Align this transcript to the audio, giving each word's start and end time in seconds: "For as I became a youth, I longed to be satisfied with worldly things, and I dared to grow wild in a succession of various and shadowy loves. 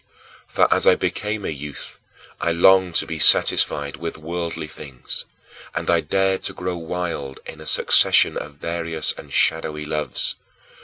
"For 0.47 0.67
as 0.73 0.87
I 0.87 0.95
became 0.95 1.45
a 1.45 1.49
youth, 1.49 1.99
I 2.39 2.51
longed 2.51 2.95
to 2.95 3.05
be 3.05 3.19
satisfied 3.19 3.97
with 3.97 4.17
worldly 4.17 4.65
things, 4.65 5.25
and 5.75 5.91
I 5.91 5.99
dared 6.01 6.41
to 6.45 6.53
grow 6.53 6.75
wild 6.77 7.39
in 7.45 7.61
a 7.61 7.67
succession 7.67 8.35
of 8.35 8.55
various 8.55 9.13
and 9.15 9.31
shadowy 9.31 9.85
loves. 9.85 10.33